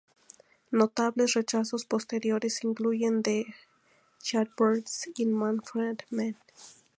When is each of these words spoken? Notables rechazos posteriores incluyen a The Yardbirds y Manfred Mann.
Notables 0.71 1.33
rechazos 1.35 1.85
posteriores 1.85 2.63
incluyen 2.63 3.19
a 3.19 3.21
The 3.21 3.45
Yardbirds 4.23 5.11
y 5.15 5.27
Manfred 5.27 5.99
Mann. 6.09 6.37